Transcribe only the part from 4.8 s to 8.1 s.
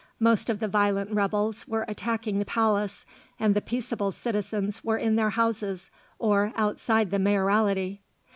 were in their houses or outside the Mayoralty.